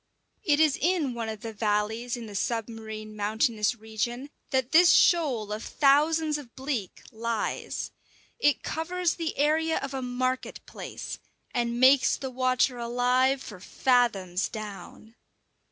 It 0.43 0.59
is 0.59 0.79
in 0.81 1.13
one 1.13 1.29
of 1.29 1.41
the 1.41 1.53
valleys 1.53 2.17
in 2.17 2.25
the 2.25 2.33
submarine 2.33 3.15
mountainous 3.15 3.75
region 3.75 4.31
that 4.49 4.71
this 4.71 4.93
shoal 4.93 5.51
of 5.53 5.63
thousands 5.63 6.39
of 6.39 6.55
bleak 6.55 7.03
lies. 7.11 7.91
It 8.39 8.63
covers 8.63 9.13
the 9.13 9.37
area 9.37 9.77
of 9.77 9.93
a 9.93 10.01
market 10.01 10.59
place, 10.65 11.19
and 11.51 11.79
makes 11.79 12.17
the 12.17 12.31
water 12.31 12.79
alive 12.79 13.43
for 13.43 13.59
fathoms 13.59 14.49
down. 14.49 15.13